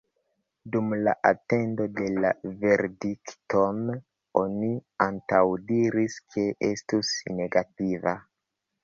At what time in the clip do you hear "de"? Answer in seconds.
1.99-2.07